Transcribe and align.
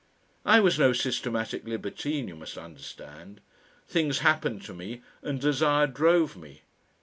I 0.47 0.59
was 0.61 0.79
no 0.79 0.93
systematic 0.93 1.65
libertine, 1.67 2.27
you 2.27 2.35
must 2.35 2.57
understand; 2.57 3.39
things 3.87 4.17
happened 4.25 4.63
to 4.63 4.73
me 4.73 5.03
and 5.21 5.39
desire 5.39 5.85
drove 5.85 6.35
me. 6.35 6.63